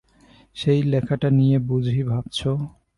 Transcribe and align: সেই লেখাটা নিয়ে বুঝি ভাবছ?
সেই 0.55 0.79
লেখাটা 0.83 1.29
নিয়ে 1.39 1.57
বুঝি 1.67 2.01
ভাবছ? 2.03 2.39